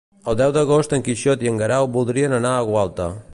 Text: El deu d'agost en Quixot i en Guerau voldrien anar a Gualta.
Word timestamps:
El 0.31 0.37
deu 0.37 0.53
d'agost 0.55 0.95
en 0.97 1.03
Quixot 1.09 1.45
i 1.47 1.51
en 1.51 1.61
Guerau 1.63 1.91
voldrien 1.99 2.35
anar 2.39 2.55
a 2.55 2.65
Gualta. 2.71 3.07